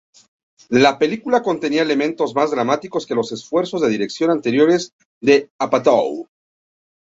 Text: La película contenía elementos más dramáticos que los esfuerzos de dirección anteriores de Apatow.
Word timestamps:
La 0.69 0.97
película 0.97 1.43
contenía 1.43 1.83
elementos 1.83 2.33
más 2.33 2.49
dramáticos 2.49 3.05
que 3.05 3.13
los 3.13 3.31
esfuerzos 3.31 3.81
de 3.83 3.89
dirección 3.89 4.31
anteriores 4.31 4.93
de 5.19 5.51
Apatow. 5.59 6.27